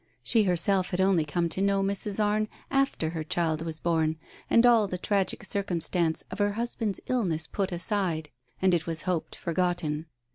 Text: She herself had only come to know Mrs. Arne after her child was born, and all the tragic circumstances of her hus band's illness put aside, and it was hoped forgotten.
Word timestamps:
She 0.23 0.45
herself 0.45 0.89
had 0.89 0.99
only 0.99 1.23
come 1.23 1.47
to 1.49 1.61
know 1.61 1.83
Mrs. 1.83 2.19
Arne 2.19 2.47
after 2.71 3.11
her 3.11 3.23
child 3.23 3.61
was 3.61 3.79
born, 3.79 4.17
and 4.49 4.65
all 4.65 4.87
the 4.87 4.97
tragic 4.97 5.43
circumstances 5.43 6.25
of 6.31 6.39
her 6.39 6.53
hus 6.53 6.73
band's 6.73 6.99
illness 7.05 7.45
put 7.45 7.71
aside, 7.71 8.31
and 8.59 8.73
it 8.73 8.87
was 8.87 9.03
hoped 9.03 9.35
forgotten. 9.35 10.07